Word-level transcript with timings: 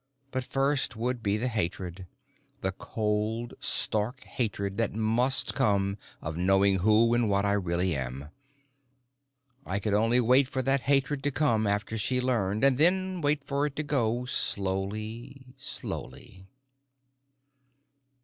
But 0.31 0.43
first 0.43 0.95
would 0.95 1.21
be 1.21 1.37
the 1.37 1.47
hatred, 1.47 2.07
the 2.61 2.71
cold 2.71 3.53
stark 3.59 4.23
hatred 4.23 4.77
that 4.77 4.95
must 4.95 5.53
come 5.53 5.99
of 6.23 6.35
knowing 6.35 6.77
who 6.77 7.13
and 7.13 7.29
what 7.29 7.45
I 7.45 7.51
really 7.51 7.95
am. 7.95 8.29
I 9.63 9.77
could 9.77 9.93
only 9.93 10.19
wait 10.19 10.47
for 10.47 10.63
that 10.63 10.81
hatred 10.89 11.21
to 11.25 11.29
come 11.29 11.67
after 11.67 11.99
she 11.99 12.19
learned, 12.19 12.63
and 12.63 12.79
then 12.79 13.21
wait 13.21 13.43
for 13.43 13.67
it 13.67 13.75
to 13.75 13.83
go, 13.83 14.25
slowly, 14.25 15.53
slowly.... 15.55 16.47